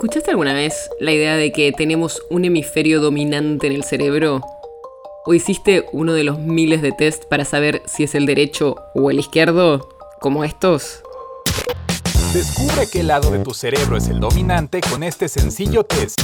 ¿Escuchaste 0.00 0.30
alguna 0.30 0.54
vez 0.54 0.88
la 0.98 1.12
idea 1.12 1.36
de 1.36 1.52
que 1.52 1.72
tenemos 1.72 2.22
un 2.30 2.46
hemisferio 2.46 3.02
dominante 3.02 3.66
en 3.66 3.74
el 3.74 3.84
cerebro? 3.84 4.40
¿O 5.26 5.34
hiciste 5.34 5.84
uno 5.92 6.14
de 6.14 6.24
los 6.24 6.38
miles 6.38 6.80
de 6.80 6.92
test 6.92 7.26
para 7.26 7.44
saber 7.44 7.82
si 7.84 8.04
es 8.04 8.14
el 8.14 8.24
derecho 8.24 8.76
o 8.94 9.10
el 9.10 9.18
izquierdo? 9.18 9.90
Como 10.18 10.42
estos. 10.42 11.02
Descubre 12.32 12.88
qué 12.90 13.02
lado 13.02 13.30
de 13.30 13.40
tu 13.40 13.52
cerebro 13.52 13.98
es 13.98 14.08
el 14.08 14.20
dominante 14.20 14.80
con 14.80 15.02
este 15.02 15.28
sencillo 15.28 15.84
test. 15.84 16.18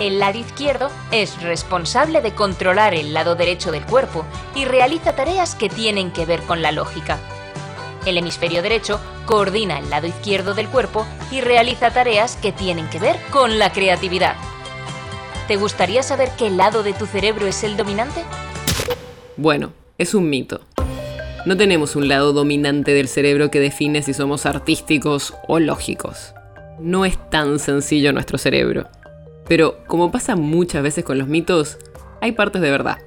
El 0.00 0.20
lado 0.20 0.38
izquierdo 0.38 0.88
es 1.12 1.42
responsable 1.42 2.22
de 2.22 2.34
controlar 2.34 2.94
el 2.94 3.12
lado 3.12 3.34
derecho 3.34 3.70
del 3.72 3.84
cuerpo 3.84 4.24
y 4.54 4.64
realiza 4.64 5.14
tareas 5.14 5.54
que 5.54 5.68
tienen 5.68 6.12
que 6.12 6.24
ver 6.24 6.40
con 6.44 6.62
la 6.62 6.72
lógica. 6.72 7.18
El 8.08 8.16
hemisferio 8.16 8.62
derecho 8.62 8.98
coordina 9.26 9.78
el 9.78 9.90
lado 9.90 10.06
izquierdo 10.06 10.54
del 10.54 10.68
cuerpo 10.68 11.06
y 11.30 11.42
realiza 11.42 11.90
tareas 11.90 12.36
que 12.36 12.52
tienen 12.52 12.88
que 12.88 12.98
ver 12.98 13.16
con 13.30 13.58
la 13.58 13.70
creatividad. 13.70 14.34
¿Te 15.46 15.56
gustaría 15.56 16.02
saber 16.02 16.30
qué 16.38 16.48
lado 16.48 16.82
de 16.82 16.94
tu 16.94 17.04
cerebro 17.04 17.46
es 17.46 17.62
el 17.64 17.76
dominante? 17.76 18.22
Bueno, 19.36 19.72
es 19.98 20.14
un 20.14 20.30
mito. 20.30 20.62
No 21.44 21.58
tenemos 21.58 21.96
un 21.96 22.08
lado 22.08 22.32
dominante 22.32 22.94
del 22.94 23.08
cerebro 23.08 23.50
que 23.50 23.60
define 23.60 24.00
si 24.02 24.14
somos 24.14 24.46
artísticos 24.46 25.34
o 25.46 25.58
lógicos. 25.58 26.32
No 26.80 27.04
es 27.04 27.18
tan 27.28 27.58
sencillo 27.58 28.14
nuestro 28.14 28.38
cerebro. 28.38 28.88
Pero 29.46 29.84
como 29.86 30.10
pasa 30.10 30.34
muchas 30.34 30.82
veces 30.82 31.04
con 31.04 31.18
los 31.18 31.28
mitos, 31.28 31.76
hay 32.22 32.32
partes 32.32 32.62
de 32.62 32.70
verdad. 32.70 32.98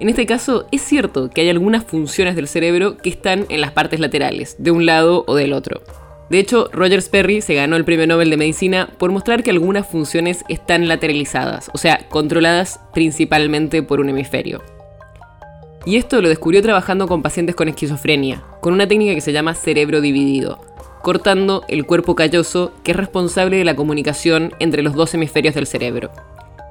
En 0.00 0.08
este 0.08 0.26
caso, 0.26 0.66
es 0.70 0.82
cierto 0.82 1.28
que 1.28 1.40
hay 1.40 1.48
algunas 1.48 1.84
funciones 1.84 2.36
del 2.36 2.46
cerebro 2.46 2.96
que 2.96 3.10
están 3.10 3.46
en 3.48 3.60
las 3.60 3.72
partes 3.72 3.98
laterales, 3.98 4.54
de 4.58 4.70
un 4.70 4.86
lado 4.86 5.24
o 5.26 5.34
del 5.34 5.52
otro. 5.52 5.82
De 6.30 6.38
hecho, 6.38 6.68
Roger 6.72 7.02
Sperry 7.02 7.40
se 7.40 7.54
ganó 7.54 7.74
el 7.74 7.84
premio 7.84 8.06
Nobel 8.06 8.30
de 8.30 8.36
Medicina 8.36 8.90
por 8.98 9.10
mostrar 9.10 9.42
que 9.42 9.50
algunas 9.50 9.88
funciones 9.88 10.44
están 10.48 10.86
lateralizadas, 10.86 11.70
o 11.74 11.78
sea, 11.78 12.06
controladas 12.10 12.80
principalmente 12.94 13.82
por 13.82 14.00
un 14.00 14.10
hemisferio. 14.10 14.62
Y 15.84 15.96
esto 15.96 16.20
lo 16.20 16.28
descubrió 16.28 16.62
trabajando 16.62 17.08
con 17.08 17.22
pacientes 17.22 17.56
con 17.56 17.68
esquizofrenia, 17.68 18.44
con 18.60 18.74
una 18.74 18.86
técnica 18.86 19.14
que 19.14 19.20
se 19.20 19.32
llama 19.32 19.54
cerebro 19.54 20.00
dividido, 20.00 20.60
cortando 21.02 21.64
el 21.66 21.86
cuerpo 21.86 22.14
calloso 22.14 22.72
que 22.84 22.92
es 22.92 22.96
responsable 22.96 23.56
de 23.56 23.64
la 23.64 23.74
comunicación 23.74 24.52
entre 24.60 24.82
los 24.82 24.94
dos 24.94 25.14
hemisferios 25.14 25.54
del 25.54 25.66
cerebro. 25.66 26.10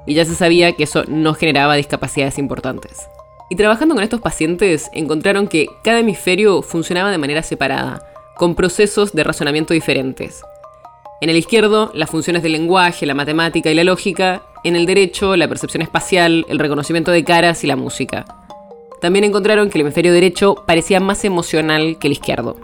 Y 0.08 0.14
ya 0.14 0.24
se 0.24 0.36
sabía 0.36 0.72
que 0.72 0.86
eso 0.86 1.04
no 1.08 1.34
generaba 1.34 1.76
discapacidades 1.76 2.40
importantes. 2.40 3.08
Y 3.50 3.56
trabajando 3.56 3.94
con 3.94 4.04
estos 4.04 4.22
pacientes 4.22 4.90
encontraron 4.94 5.48
que 5.48 5.68
cada 5.84 6.00
hemisferio 6.00 6.62
funcionaba 6.62 7.12
de 7.12 7.18
manera 7.18 7.44
separada, 7.44 8.02
con 8.38 8.56
procesos 8.56 9.14
de 9.14 9.24
razonamiento 9.26 9.74
diferentes. 9.74 10.42
En 11.20 11.30
el 11.30 11.36
izquierdo, 11.36 11.92
las 11.94 12.10
funciones 12.10 12.42
del 12.42 12.54
lenguaje, 12.54 13.06
la 13.06 13.16
matemática 13.16 13.70
y 13.70 13.76
la 13.76 13.84
lógica. 13.84 14.44
En 14.64 14.76
el 14.76 14.86
derecho, 14.86 15.36
la 15.36 15.48
percepción 15.48 15.82
espacial, 15.82 16.46
el 16.48 16.60
reconocimiento 16.60 17.12
de 17.12 17.24
caras 17.24 17.64
y 17.64 17.68
la 17.68 17.76
música. 17.76 18.26
También 19.02 19.26
encontraron 19.26 19.70
que 19.70 19.78
el 19.78 19.82
hemisferio 19.82 20.14
derecho 20.14 20.64
parecía 20.66 21.00
más 21.00 21.26
emocional 21.26 21.98
que 22.00 22.08
el 22.08 22.14
izquierdo. 22.14 22.56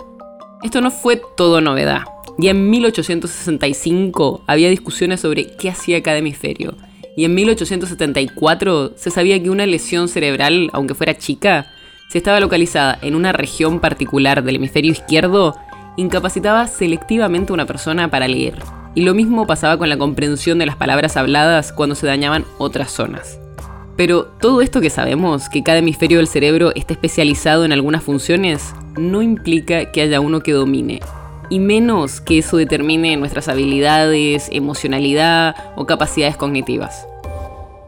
Esto 0.64 0.82
no 0.82 0.92
fue 0.92 1.22
todo 1.36 1.62
novedad. 1.62 2.04
Ya 2.38 2.52
en 2.52 2.70
1865 2.70 4.44
había 4.48 4.70
discusiones 4.70 5.20
sobre 5.20 5.56
qué 5.58 5.70
hacía 5.70 6.02
cada 6.02 6.18
hemisferio 6.18 6.76
y 7.16 7.26
en 7.26 7.36
1874 7.36 8.94
se 8.96 9.12
sabía 9.12 9.42
que 9.42 9.50
una 9.50 9.66
lesión 9.66 10.08
cerebral, 10.08 10.70
aunque 10.74 10.96
fuera 10.96 11.18
chica, 11.18 11.68
si 12.10 12.18
estaba 12.18 12.40
localizada 12.40 12.98
en 13.02 13.16
una 13.16 13.32
región 13.32 13.80
particular 13.80 14.44
del 14.44 14.58
hemisferio 14.58 14.92
izquierdo, 14.92 15.56
incapacitaba 15.98 16.68
selectivamente 16.68 17.52
a 17.52 17.56
una 17.56 17.66
persona 17.66 18.10
para 18.10 18.28
leer. 18.28 18.56
Y 18.96 19.02
lo 19.02 19.14
mismo 19.14 19.48
pasaba 19.48 19.78
con 19.78 19.90
la 19.90 19.98
comprensión 19.98 20.60
de 20.60 20.66
las 20.66 20.76
palabras 20.76 21.18
habladas 21.18 21.72
cuando 21.72 21.96
se 21.96 22.08
dañaban 22.08 22.46
otras 22.58 22.92
zonas. 22.92 23.40
Pero 23.96 24.26
todo 24.40 24.62
esto 24.62 24.82
que 24.82 24.90
sabemos, 24.90 25.50
que 25.50 25.64
cada 25.64 25.80
hemisferio 25.80 26.18
del 26.18 26.28
cerebro 26.28 26.72
está 26.76 26.94
especializado 26.94 27.64
en 27.64 27.72
algunas 27.72 28.04
funciones, 28.04 28.74
no 28.98 29.22
implica 29.22 29.92
que 29.92 30.02
haya 30.02 30.20
uno 30.20 30.42
que 30.42 30.52
domine. 30.52 31.00
Y 31.54 31.60
menos 31.60 32.20
que 32.20 32.40
eso 32.40 32.58
determine 32.58 33.16
nuestras 33.16 33.48
habilidades, 33.48 34.50
emocionalidad 34.52 35.56
o 35.76 35.86
capacidades 35.86 36.36
cognitivas. 36.36 37.06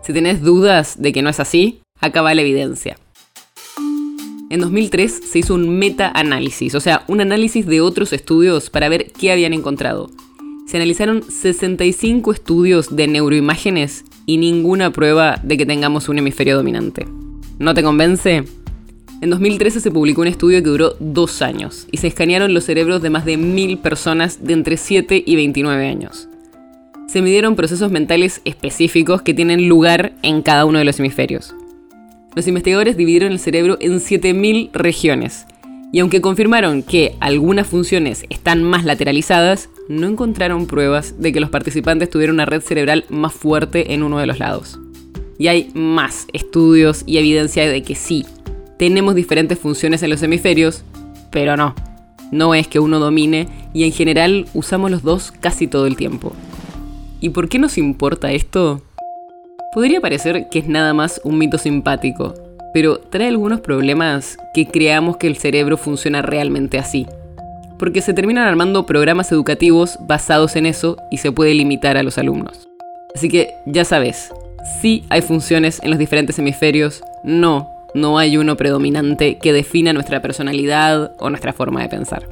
Si 0.03 0.13
tenés 0.13 0.43
dudas 0.43 1.01
de 1.01 1.11
que 1.11 1.23
no 1.23 1.31
es 1.31 1.39
así, 1.39 1.79
acá 1.99 2.21
va 2.21 2.35
la 2.35 2.43
evidencia. 2.43 2.95
En 4.51 4.59
2003 4.59 5.19
se 5.31 5.39
hizo 5.39 5.55
un 5.55 5.79
meta-análisis, 5.79 6.75
o 6.75 6.79
sea, 6.79 7.05
un 7.07 7.21
análisis 7.21 7.65
de 7.65 7.81
otros 7.81 8.13
estudios 8.13 8.69
para 8.69 8.87
ver 8.87 9.11
qué 9.11 9.31
habían 9.31 9.53
encontrado. 9.53 10.11
Se 10.67 10.77
analizaron 10.77 11.23
65 11.23 12.33
estudios 12.33 12.95
de 12.95 13.07
neuroimágenes 13.07 14.05
y 14.27 14.37
ninguna 14.37 14.91
prueba 14.91 15.39
de 15.41 15.57
que 15.57 15.65
tengamos 15.65 16.07
un 16.07 16.19
hemisferio 16.19 16.55
dominante. 16.55 17.07
¿No 17.57 17.73
te 17.73 17.81
convence? 17.81 18.43
En 19.25 19.31
2013 19.31 19.79
se 19.79 19.89
publicó 19.89 20.21
un 20.21 20.27
estudio 20.27 20.61
que 20.61 20.69
duró 20.69 20.95
dos 20.99 21.41
años 21.41 21.87
y 21.91 21.97
se 21.97 22.05
escanearon 22.05 22.53
los 22.53 22.65
cerebros 22.65 23.01
de 23.01 23.09
más 23.09 23.25
de 23.25 23.37
mil 23.37 23.79
personas 23.79 24.43
de 24.45 24.53
entre 24.53 24.77
7 24.77 25.23
y 25.25 25.35
29 25.35 25.87
años 25.87 26.29
se 27.07 27.21
midieron 27.21 27.55
procesos 27.55 27.91
mentales 27.91 28.41
específicos 28.45 29.23
que 29.23 29.33
tienen 29.33 29.67
lugar 29.67 30.13
en 30.21 30.41
cada 30.41 30.65
uno 30.65 30.79
de 30.79 30.85
los 30.85 30.99
hemisferios. 30.99 31.55
Los 32.35 32.47
investigadores 32.47 32.97
dividieron 32.97 33.31
el 33.31 33.39
cerebro 33.39 33.77
en 33.79 33.99
7.000 33.99 34.71
regiones, 34.73 35.45
y 35.91 35.99
aunque 35.99 36.21
confirmaron 36.21 36.83
que 36.83 37.15
algunas 37.19 37.67
funciones 37.67 38.25
están 38.29 38.63
más 38.63 38.83
lateralizadas, 38.83 39.69
no 39.87 40.07
encontraron 40.07 40.67
pruebas 40.67 41.15
de 41.19 41.31
que 41.31 41.39
los 41.39 41.49
participantes 41.49 42.09
tuvieran 42.09 42.35
una 42.35 42.45
red 42.45 42.61
cerebral 42.61 43.05
más 43.09 43.33
fuerte 43.33 43.93
en 43.93 44.03
uno 44.03 44.19
de 44.19 44.25
los 44.25 44.39
lados. 44.39 44.79
Y 45.37 45.47
hay 45.47 45.71
más 45.73 46.27
estudios 46.33 47.03
y 47.05 47.17
evidencia 47.17 47.69
de 47.69 47.81
que 47.81 47.95
sí, 47.95 48.25
tenemos 48.77 49.15
diferentes 49.15 49.59
funciones 49.59 50.03
en 50.03 50.09
los 50.09 50.21
hemisferios, 50.23 50.83
pero 51.29 51.55
no, 51.57 51.75
no 52.31 52.55
es 52.55 52.67
que 52.67 52.79
uno 52.79 52.99
domine 52.99 53.47
y 53.73 53.83
en 53.83 53.91
general 53.91 54.45
usamos 54.53 54.91
los 54.91 55.03
dos 55.03 55.31
casi 55.31 55.67
todo 55.67 55.85
el 55.87 55.95
tiempo. 55.95 56.33
¿Y 57.21 57.29
por 57.29 57.49
qué 57.49 57.59
nos 57.59 57.77
importa 57.77 58.31
esto? 58.31 58.81
Podría 59.73 60.01
parecer 60.01 60.47
que 60.49 60.59
es 60.59 60.67
nada 60.67 60.93
más 60.93 61.21
un 61.23 61.37
mito 61.37 61.57
simpático, 61.57 62.33
pero 62.73 62.99
trae 62.99 63.27
algunos 63.27 63.61
problemas 63.61 64.37
que 64.53 64.67
creamos 64.67 65.17
que 65.17 65.27
el 65.27 65.37
cerebro 65.37 65.77
funciona 65.77 66.21
realmente 66.21 66.77
así. 66.77 67.05
Porque 67.77 68.01
se 68.01 68.13
terminan 68.13 68.47
armando 68.47 68.85
programas 68.85 69.31
educativos 69.31 69.97
basados 70.07 70.55
en 70.55 70.65
eso 70.65 70.97
y 71.11 71.17
se 71.17 71.31
puede 71.31 71.53
limitar 71.53 71.97
a 71.97 72.03
los 72.03 72.17
alumnos. 72.17 72.69
Así 73.13 73.29
que 73.29 73.53
ya 73.65 73.85
sabes, 73.85 74.33
sí 74.81 75.03
hay 75.09 75.21
funciones 75.21 75.81
en 75.83 75.89
los 75.89 75.99
diferentes 75.99 76.39
hemisferios, 76.39 77.03
no, 77.23 77.74
no 77.95 78.19
hay 78.19 78.37
uno 78.37 78.55
predominante 78.57 79.39
que 79.41 79.53
defina 79.53 79.93
nuestra 79.93 80.21
personalidad 80.21 81.13
o 81.17 81.29
nuestra 81.29 81.53
forma 81.53 81.81
de 81.81 81.87
pensar. 81.87 82.27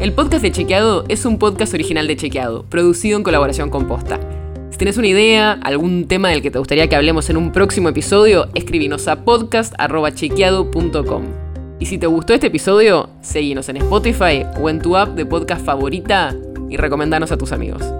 El 0.00 0.12
podcast 0.12 0.42
de 0.42 0.50
Chequeado 0.50 1.04
es 1.08 1.24
un 1.24 1.38
podcast 1.38 1.72
original 1.72 2.08
de 2.08 2.16
Chequeado, 2.16 2.64
producido 2.64 3.16
en 3.16 3.22
colaboración 3.22 3.70
con 3.70 3.86
Posta. 3.86 4.18
Si 4.70 4.78
tienes 4.78 4.98
una 4.98 5.06
idea, 5.06 5.52
algún 5.62 6.08
tema 6.08 6.30
del 6.30 6.42
que 6.42 6.50
te 6.50 6.58
gustaría 6.58 6.88
que 6.88 6.96
hablemos 6.96 7.30
en 7.30 7.36
un 7.36 7.52
próximo 7.52 7.90
episodio, 7.90 8.48
escribinos 8.54 9.06
a 9.06 9.24
podcast.chequeado.com. 9.24 11.24
Y 11.78 11.86
si 11.86 11.98
te 11.98 12.08
gustó 12.08 12.34
este 12.34 12.48
episodio, 12.48 13.10
seguinos 13.20 13.68
en 13.68 13.76
Spotify 13.76 14.44
o 14.60 14.68
en 14.68 14.80
tu 14.80 14.96
app 14.96 15.10
de 15.10 15.26
podcast 15.26 15.64
favorita 15.64 16.34
y 16.68 16.76
recomendanos 16.76 17.30
a 17.30 17.38
tus 17.38 17.52
amigos. 17.52 17.99